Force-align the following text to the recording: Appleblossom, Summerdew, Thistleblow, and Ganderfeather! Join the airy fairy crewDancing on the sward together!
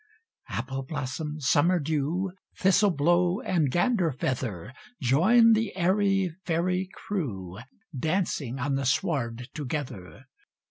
Appleblossom, 0.49 1.39
Summerdew, 1.39 2.31
Thistleblow, 2.59 3.39
and 3.45 3.69
Ganderfeather! 3.71 4.73
Join 4.99 5.53
the 5.53 5.75
airy 5.75 6.33
fairy 6.43 6.89
crewDancing 7.07 8.59
on 8.59 8.73
the 8.73 8.85
sward 8.85 9.49
together! 9.53 10.25